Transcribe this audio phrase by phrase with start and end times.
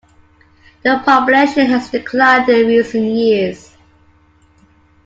[0.83, 3.77] The population has declined in recent years.